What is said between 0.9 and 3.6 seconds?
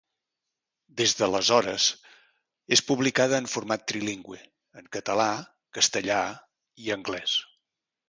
Des de l'aleshores, és publicada en